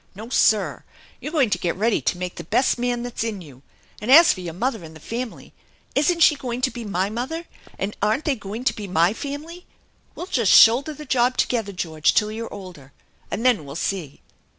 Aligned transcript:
No, 0.15 0.29
sir; 0.29 0.83
you're 1.19 1.31
going 1.31 1.51
to 1.51 1.59
get 1.59 1.75
ready 1.75 2.01
to 2.01 2.17
make 2.17 2.33
the 2.37 2.43
best 2.43 2.79
man 2.79 3.03
that's 3.03 3.23
in 3.23 3.39
you. 3.39 3.61
And 4.01 4.09
as 4.11 4.33
for 4.33 4.41
your 4.41 4.51
mother 4.55 4.83
and 4.83 4.95
the 4.95 4.99
family, 4.99 5.53
isn't 5.93 6.21
she 6.21 6.35
going 6.35 6.61
to 6.61 6.71
be 6.71 6.83
my 6.83 7.11
mother, 7.11 7.45
and 7.77 7.95
aren't 8.01 8.25
they 8.25 8.33
to 8.35 8.73
be 8.75 8.87
my 8.87 9.13
family? 9.13 9.67
We'll 10.15 10.25
just 10.25 10.51
shoulder 10.51 10.95
the 10.95 11.05
job 11.05 11.37
together, 11.37 11.71
George, 11.71 12.15
till 12.15 12.31
you're 12.31 12.51
older 12.51 12.93
and 13.29 13.45
then 13.45 13.63
we'll 13.63 13.75
see." 13.75 14.21